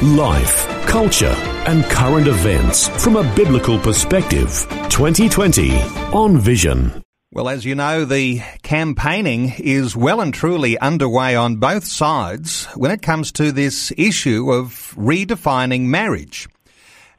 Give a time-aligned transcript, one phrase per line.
[0.00, 1.34] Life, culture,
[1.66, 4.66] and current events from a biblical perspective.
[4.88, 5.80] 2020
[6.12, 7.04] on Vision.
[7.30, 12.90] Well, as you know, the campaigning is well and truly underway on both sides when
[12.90, 16.48] it comes to this issue of redefining marriage.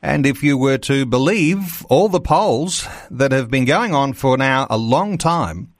[0.01, 4.37] And if you were to believe all the polls that have been going on for
[4.37, 5.73] now a long time,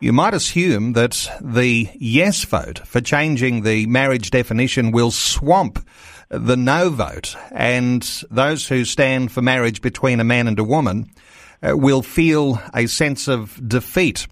[0.00, 5.86] you might assume that the yes vote for changing the marriage definition will swamp
[6.30, 11.10] the no vote, and those who stand for marriage between a man and a woman
[11.62, 14.26] uh, will feel a sense of defeat.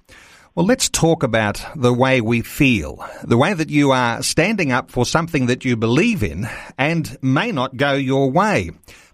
[0.54, 4.90] Well, let's talk about the way we feel, the way that you are standing up
[4.90, 8.70] for something that you believe in and may not go your way.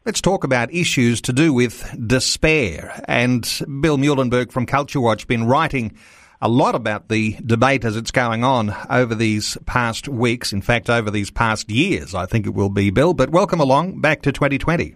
[0.06, 3.02] Let's talk about issues to do with despair.
[3.08, 3.42] And
[3.80, 5.96] Bill Muehlenberg from Culture Watch been writing
[6.44, 10.52] a lot about the debate as it's going on over these past weeks.
[10.52, 13.14] In fact, over these past years, I think it will be, Bill.
[13.14, 14.94] But welcome along back to 2020.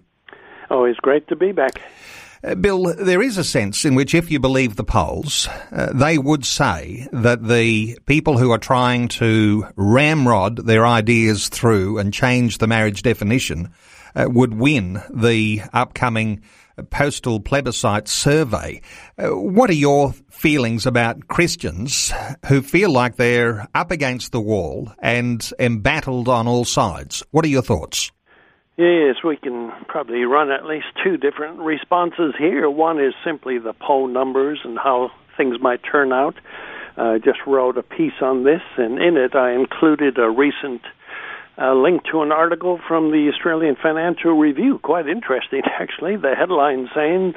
[0.69, 1.81] Oh, it's great to be back.
[2.43, 6.19] Uh, Bill, there is a sense in which, if you believe the polls, uh, they
[6.19, 12.59] would say that the people who are trying to ramrod their ideas through and change
[12.59, 13.73] the marriage definition
[14.15, 16.43] uh, would win the upcoming
[16.83, 18.81] postal plebiscite survey.
[19.17, 22.13] Uh, what are your feelings about Christians
[22.47, 27.23] who feel like they're up against the wall and embattled on all sides?
[27.31, 28.11] What are your thoughts?
[28.77, 32.69] Yes, we can probably run at least two different responses here.
[32.69, 36.35] One is simply the poll numbers and how things might turn out.
[36.95, 40.81] I just wrote a piece on this, and in it I included a recent
[41.59, 44.79] a link to an article from the Australian Financial Review.
[44.79, 46.15] Quite interesting, actually.
[46.15, 47.33] The headline saying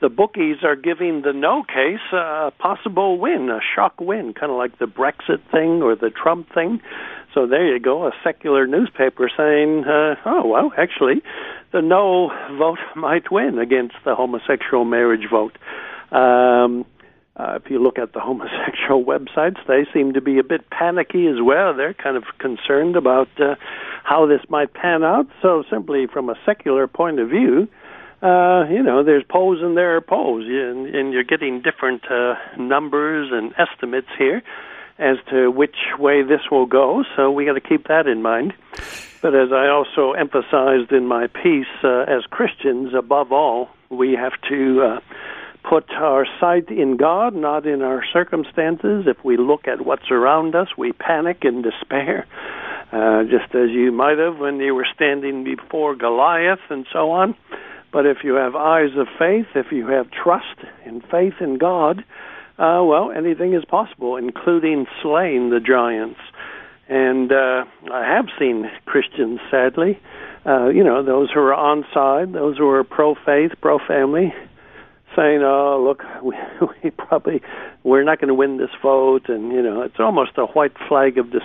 [0.00, 4.58] the bookies are giving the no case a possible win, a shock win, kind of
[4.58, 6.80] like the Brexit thing or the Trump thing.
[7.34, 11.22] So there you go, a secular newspaper saying, uh, oh, well, actually,
[11.72, 15.58] the no vote might win against the homosexual marriage vote.
[16.16, 16.86] Um,
[17.36, 21.26] uh, if you look at the homosexual websites, they seem to be a bit panicky
[21.26, 21.74] as well.
[21.74, 23.56] They're kind of concerned about uh,
[24.04, 25.26] how this might pan out.
[25.42, 27.68] So, simply from a secular point of view,
[28.22, 32.34] uh, you know, there's polls and there are polls, and, and you're getting different uh,
[32.58, 34.42] numbers and estimates here
[34.98, 37.02] as to which way this will go.
[37.16, 38.54] So we got to keep that in mind.
[39.20, 44.32] But as I also emphasized in my piece, uh, as Christians, above all, we have
[44.48, 45.00] to uh,
[45.68, 49.04] put our sight in God, not in our circumstances.
[49.06, 52.26] If we look at what's around us, we panic and despair,
[52.92, 57.34] uh, just as you might have when you were standing before Goliath and so on.
[57.92, 62.04] But if you have eyes of faith, if you have trust and faith in God,
[62.58, 66.20] uh, well, anything is possible, including slaying the giants.
[66.88, 69.98] And uh, I have seen Christians, sadly,
[70.46, 74.34] uh, you know, those who are on side, those who are pro faith, pro family,
[75.16, 76.36] saying, "Oh, look, we,
[76.82, 77.42] we probably
[77.82, 81.18] we're not going to win this vote," and you know, it's almost a white flag
[81.18, 81.42] of this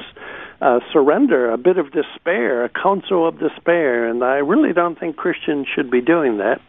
[0.62, 5.16] uh, surrender, a bit of despair, a counsel of despair, and I really don't think
[5.16, 6.60] Christians should be doing that.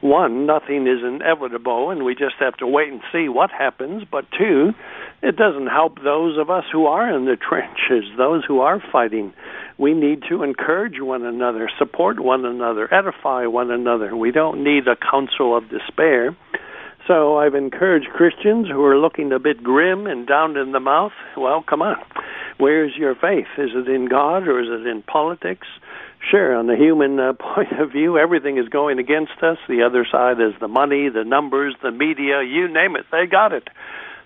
[0.00, 4.04] One, nothing is inevitable, and we just have to wait and see what happens.
[4.10, 4.72] But two,
[5.22, 9.32] it doesn't help those of us who are in the trenches, those who are fighting
[9.78, 14.14] we need to encourage one another, support one another, edify one another.
[14.16, 16.36] We don't need a council of despair.
[17.06, 21.12] So I've encouraged Christians who are looking a bit grim and down in the mouth,
[21.36, 21.96] well, come on.
[22.58, 23.48] Where's your faith?
[23.58, 25.66] Is it in God or is it in politics?
[26.30, 29.58] Sure, on the human uh, point of view, everything is going against us.
[29.68, 33.52] The other side is the money, the numbers, the media, you name it, they got
[33.52, 33.68] it.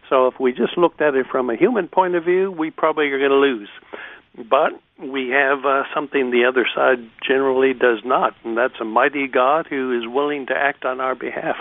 [0.09, 3.06] So if we just looked at it from a human point of view, we probably
[3.06, 3.69] are going to lose.
[4.37, 4.81] But
[5.13, 9.67] we have uh, something the other side generally does not, and that's a mighty God
[9.69, 11.57] who is willing to act on our behalf.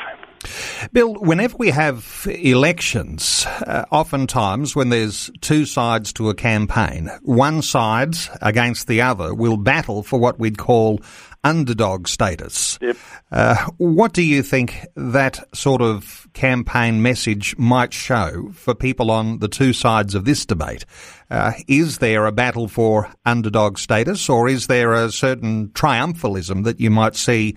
[0.93, 7.61] Bill, whenever we have elections, uh, oftentimes when there's two sides to a campaign, one
[7.61, 11.01] side against the other will battle for what we'd call
[11.47, 12.77] underdog status.
[12.81, 12.97] Yep.
[13.31, 19.39] Uh, what do you think that sort of campaign message might show for people on
[19.39, 20.85] the two sides of this debate?
[21.31, 26.79] Uh, is there a battle for underdog status, or is there a certain triumphalism that
[26.79, 27.55] you might see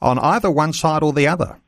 [0.00, 1.58] on either one side or the other?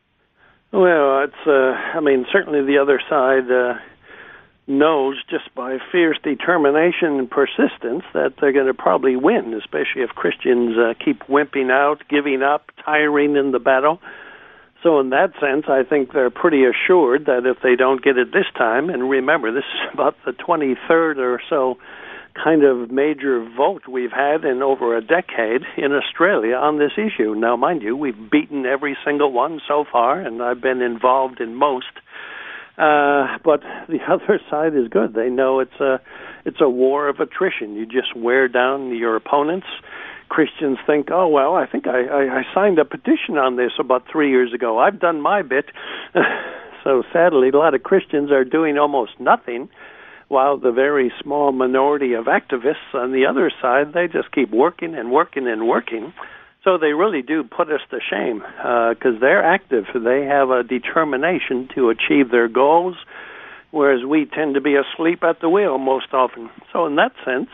[0.72, 3.78] Well, it's, uh, I mean, certainly the other side uh,
[4.66, 10.10] knows just by fierce determination and persistence that they're going to probably win, especially if
[10.10, 14.00] Christians uh, keep wimping out, giving up, tiring in the battle.
[14.82, 18.32] So, in that sense, I think they're pretty assured that if they don't get it
[18.32, 21.78] this time, and remember, this is about the 23rd or so
[22.34, 27.34] kind of major vote we've had in over a decade in Australia on this issue.
[27.34, 31.54] Now, mind you, we've beaten every single one so far, and I've been involved in
[31.54, 31.92] most.
[32.76, 35.14] Uh, but the other side is good.
[35.14, 36.00] They know it's a
[36.44, 37.74] it's a war of attrition.
[37.74, 39.66] You just wear down your opponents.
[40.28, 44.04] Christians think, oh well, I think I, I, I signed a petition on this about
[44.10, 44.78] three years ago.
[44.78, 45.66] I've done my bit.
[46.84, 49.68] so sadly, a lot of Christians are doing almost nothing
[50.28, 54.94] while the very small minority of activists on the other side, they just keep working
[54.94, 56.12] and working and working.
[56.64, 59.84] So they really do put us to shame because uh, they're active.
[59.94, 62.96] They have a determination to achieve their goals,
[63.70, 66.48] whereas we tend to be asleep at the wheel most often.
[66.72, 67.50] So in that sense,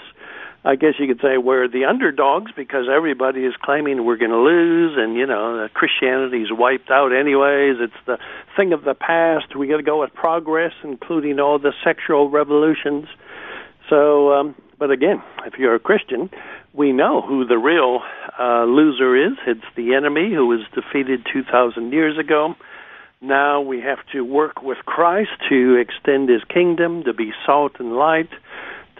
[0.65, 4.39] I guess you could say we're the underdogs because everybody is claiming we're going to
[4.39, 7.77] lose, and you know Christianity's wiped out anyways.
[7.81, 8.19] It's the
[8.57, 9.57] thing of the past.
[9.57, 13.07] We got to go with progress, including all the sexual revolutions.
[13.89, 16.29] So, um, but again, if you're a Christian,
[16.73, 18.00] we know who the real
[18.37, 19.38] uh, loser is.
[19.47, 22.56] It's the enemy who was defeated 2,000 years ago.
[23.21, 27.94] Now we have to work with Christ to extend His kingdom, to be salt and
[27.94, 28.31] light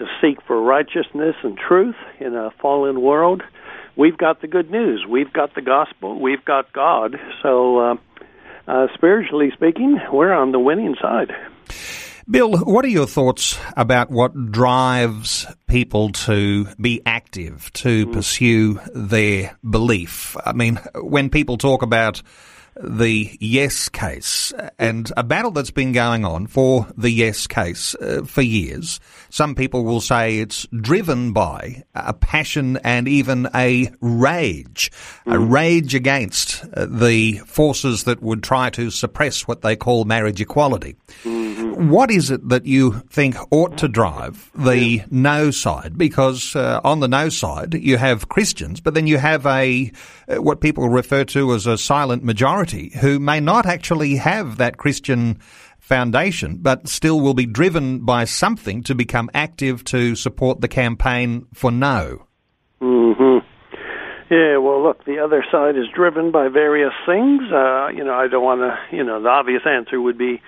[0.01, 3.43] to seek for righteousness and truth in a fallen world.
[3.97, 5.05] We've got the good news.
[5.07, 6.19] We've got the gospel.
[6.19, 7.21] We've got God.
[7.43, 7.95] So, uh,
[8.67, 11.33] uh, spiritually speaking, we're on the winning side.
[12.31, 18.13] Bill, what are your thoughts about what drives people to be active, to mm.
[18.13, 20.37] pursue their belief?
[20.45, 22.23] I mean, when people talk about
[22.83, 28.23] the yes case and a battle that's been going on for the yes case uh,
[28.25, 29.01] for years.
[29.29, 34.91] Some people will say it's driven by a passion and even a rage,
[35.27, 35.35] mm.
[35.35, 40.41] a rage against uh, the forces that would try to suppress what they call marriage
[40.41, 40.97] equality.
[41.25, 41.40] Mm-hmm.
[41.61, 45.97] What is it that you think ought to drive the no side?
[45.97, 49.93] Because uh, on the no side, you have Christians, but then you have a
[50.29, 54.77] uh, what people refer to as a silent majority who may not actually have that
[54.77, 55.39] Christian
[55.79, 61.47] foundation, but still will be driven by something to become active to support the campaign
[61.53, 62.27] for no.
[62.81, 63.30] Hmm.
[64.31, 64.59] Yeah.
[64.59, 67.43] Well, look, the other side is driven by various things.
[67.53, 68.97] Uh, you know, I don't want to.
[68.97, 70.41] You know, the obvious answer would be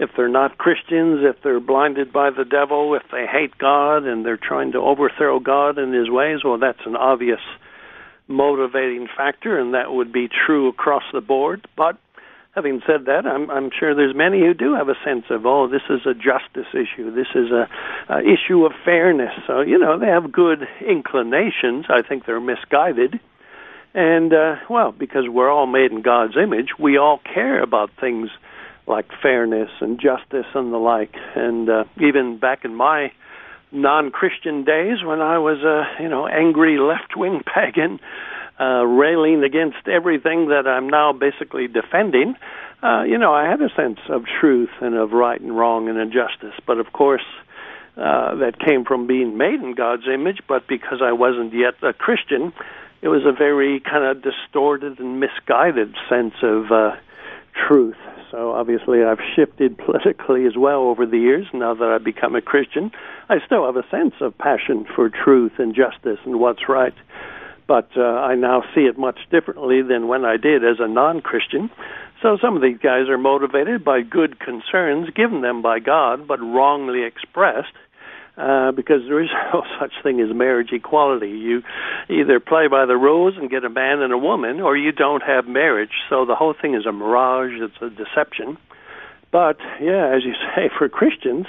[0.00, 4.26] if they're not Christians, if they're blinded by the devil, if they hate God and
[4.26, 6.40] they're trying to overthrow God and His ways.
[6.44, 7.40] Well, that's an obvious
[8.26, 11.66] motivating factor, and that would be true across the board.
[11.76, 11.96] But
[12.58, 15.68] having said that, I'm, I'm sure there's many who do have a sense of, oh,
[15.68, 17.14] this is a justice issue.
[17.14, 17.68] This is a,
[18.08, 19.30] a issue of fairness.
[19.46, 21.86] So you know they have good inclinations.
[21.88, 23.20] I think they're misguided.
[23.94, 28.28] And uh, well, because we're all made in God's image, we all care about things
[28.88, 31.14] like fairness and justice and the like.
[31.36, 33.12] And uh, even back in my
[33.70, 38.00] non-Christian days when I was a you know angry left-wing pagan,
[38.60, 42.34] uh, railing against everything that I'm now basically defending.
[42.82, 45.98] Uh, you know, I had a sense of truth and of right and wrong and
[45.98, 47.24] injustice, but of course.
[47.96, 51.92] Uh, that came from being made in God's image, but because I wasn't yet a
[51.92, 52.52] Christian,
[53.02, 56.96] it was a very kind of distorted and misguided sense of uh,
[57.66, 57.96] truth.
[58.30, 61.46] So obviously, I've shifted politically as well over the years.
[61.52, 62.90] Now that I've become a Christian,
[63.28, 66.94] I still have a sense of passion for truth and justice and what's right.
[67.68, 71.70] But uh, I now see it much differently than when I did as a non-Christian.
[72.22, 76.40] So some of these guys are motivated by good concerns given them by God, but
[76.40, 77.74] wrongly expressed
[78.38, 81.30] uh, because there is no such thing as marriage equality.
[81.30, 81.62] You
[82.08, 85.22] either play by the rules and get a man and a woman, or you don't
[85.22, 85.92] have marriage.
[86.08, 87.52] So the whole thing is a mirage.
[87.54, 88.56] It's a deception.
[89.30, 91.46] But yeah, as you say, for Christians,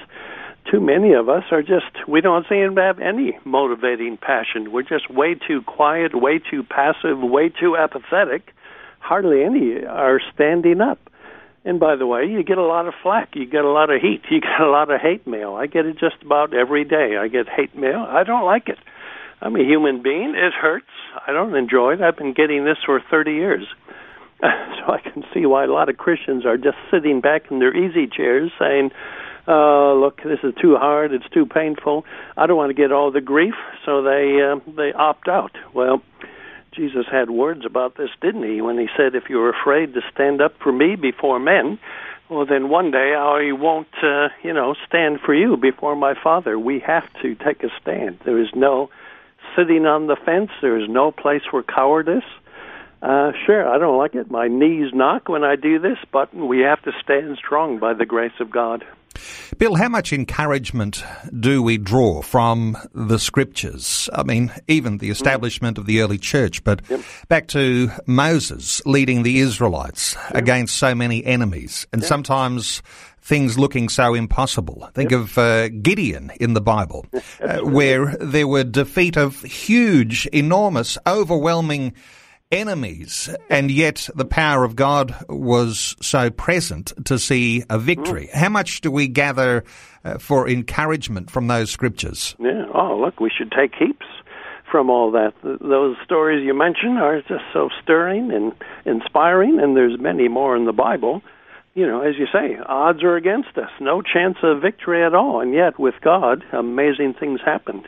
[0.71, 4.71] too many of us are just we don't seem to have any motivating passion.
[4.71, 8.53] We're just way too quiet, way too passive, way too apathetic.
[8.99, 10.99] Hardly any are standing up.
[11.65, 14.01] And by the way, you get a lot of flack, you get a lot of
[14.01, 15.55] heat, you get a lot of hate mail.
[15.55, 17.17] I get it just about every day.
[17.19, 18.05] I get hate mail.
[18.07, 18.77] I don't like it.
[19.41, 20.35] I'm a human being.
[20.35, 20.91] It hurts.
[21.25, 22.01] I don't enjoy it.
[22.01, 23.65] I've been getting this for 30 years.
[24.41, 27.75] so I can see why a lot of Christians are just sitting back in their
[27.75, 28.91] easy chairs saying,
[29.47, 32.05] uh, look, this is too hard, it's too painful.
[32.37, 33.55] I don't want to get all the grief,
[33.85, 35.51] so they uh, they opt out.
[35.73, 36.01] Well,
[36.73, 40.41] Jesus had words about this, didn't he, when he said, If you're afraid to stand
[40.41, 41.79] up for me before men,
[42.29, 46.59] well, then one day I won't, uh, you know, stand for you before my Father.
[46.59, 48.19] We have to take a stand.
[48.23, 48.89] There is no
[49.57, 52.23] sitting on the fence, there is no place for cowardice.
[53.01, 54.29] Uh, sure, I don't like it.
[54.29, 58.05] My knees knock when I do this, but we have to stand strong by the
[58.05, 58.85] grace of God.
[59.59, 61.03] Bill, how much encouragement
[61.37, 64.09] do we draw from the scriptures?
[64.13, 65.81] I mean, even the establishment mm.
[65.81, 67.01] of the early church, but yep.
[67.27, 70.35] back to Moses leading the Israelites yep.
[70.35, 72.07] against so many enemies, and yep.
[72.07, 72.81] sometimes
[73.21, 74.89] things looking so impossible.
[74.93, 77.05] Think of uh, Gideon in the Bible,
[77.41, 81.93] uh, where there were defeat of huge, enormous, overwhelming
[82.51, 88.27] enemies, and yet the power of God was so present to see a victory.
[88.27, 88.33] Mm.
[88.33, 89.63] How much do we gather
[90.03, 92.35] uh, for encouragement from those scriptures?
[92.39, 92.65] Yeah.
[92.73, 94.05] Oh, look, we should take heaps
[94.71, 95.33] from all that.
[95.43, 98.53] Those stories you mentioned are just so stirring and
[98.85, 101.21] inspiring, and there's many more in the Bible.
[101.75, 103.69] You know, as you say, odds are against us.
[103.79, 105.39] No chance of victory at all.
[105.39, 107.87] And yet, with God, amazing things happened.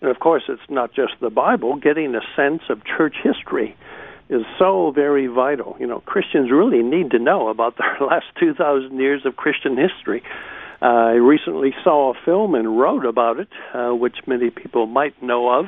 [0.00, 1.76] And of course, it's not just the Bible.
[1.76, 3.76] Getting a sense of church history
[4.30, 5.76] is so very vital.
[5.80, 10.22] You know, Christians really need to know about the last 2,000 years of Christian history.
[10.80, 15.20] Uh, I recently saw a film and wrote about it, uh, which many people might
[15.22, 15.66] know of.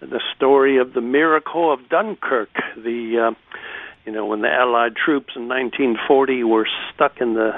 [0.00, 2.48] The story of the miracle of Dunkirk.
[2.74, 3.58] The, uh,
[4.04, 7.52] you know, when the Allied troops in 1940 were stuck in the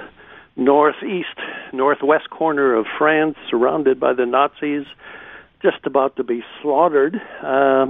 [0.57, 1.39] northeast,
[1.73, 4.85] northwest corner of France, surrounded by the Nazis,
[5.63, 7.19] just about to be slaughtered.
[7.43, 7.87] Uh,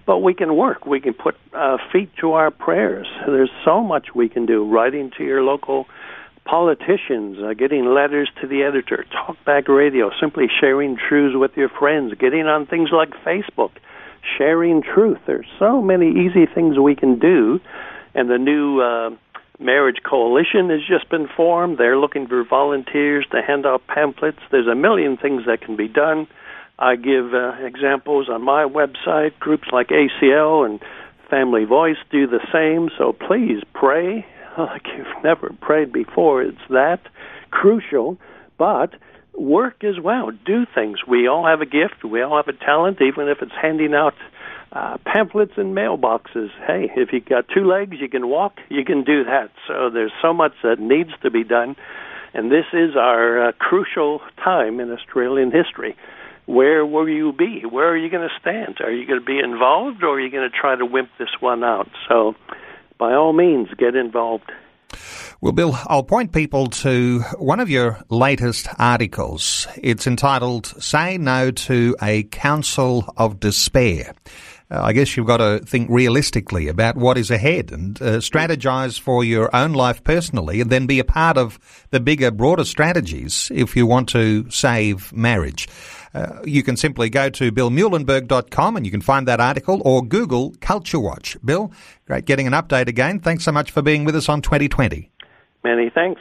[0.06, 0.84] But we can work.
[0.84, 3.06] We can put uh, feet to our prayers.
[3.26, 4.68] There's so much we can do.
[4.68, 5.86] Writing to your local
[6.44, 12.14] politicians, uh, getting letters to the editor, talkback radio, simply sharing truths with your friends,
[12.18, 13.70] getting on things like Facebook,
[14.36, 15.18] sharing truth.
[15.26, 17.60] There's so many easy things we can do,
[18.14, 19.10] and the new uh,
[19.58, 21.78] marriage coalition has just been formed.
[21.78, 24.40] They're looking for volunteers to hand out pamphlets.
[24.50, 26.26] There's a million things that can be done.
[26.78, 29.38] I give uh, examples on my website.
[29.38, 30.80] Groups like ACL and
[31.30, 32.90] Family Voice do the same.
[32.98, 34.26] So please pray
[34.58, 36.42] like you've never prayed before.
[36.42, 37.00] It's that
[37.50, 38.18] crucial,
[38.58, 38.94] but
[39.36, 40.30] work as well.
[40.30, 40.98] Do things.
[41.06, 42.04] We all have a gift.
[42.04, 44.14] We all have a talent, even if it's handing out
[44.72, 46.48] uh, pamphlets in mailboxes.
[46.66, 48.54] Hey, if you got two legs, you can walk.
[48.68, 49.50] You can do that.
[49.68, 51.76] So there's so much that needs to be done,
[52.32, 55.96] and this is our uh, crucial time in Australian history.
[56.46, 57.62] Where will you be?
[57.62, 58.78] Where are you going to stand?
[58.80, 61.30] Are you going to be involved, or are you going to try to wimp this
[61.40, 61.88] one out?
[62.08, 62.34] So
[63.04, 64.50] by all means, get involved.
[65.42, 69.66] Well, Bill, I'll point people to one of your latest articles.
[69.76, 74.14] It's entitled Say No to a Council of Despair.
[74.70, 78.98] Uh, I guess you've got to think realistically about what is ahead and uh, strategize
[78.98, 81.58] for your own life personally and then be a part of
[81.90, 85.68] the bigger, broader strategies if you want to save marriage.
[86.14, 90.54] Uh, you can simply go to billmuehlenberg.com and you can find that article or Google
[90.60, 91.36] Culture Watch.
[91.44, 91.72] Bill,
[92.06, 93.18] great getting an update again.
[93.18, 95.10] Thanks so much for being with us on 2020.
[95.64, 96.20] Many thanks.